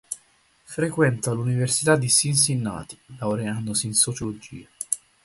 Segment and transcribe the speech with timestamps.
[0.63, 4.67] Frequenta l'Università di Cincinnati, laureandosi in sociologia.